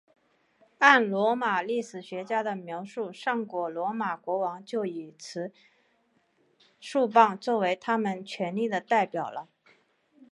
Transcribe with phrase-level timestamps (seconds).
[0.79, 5.51] 按罗马历史学家的描述上古罗马国王就已经持
[6.79, 9.47] 束棒作为他们权力的代表了。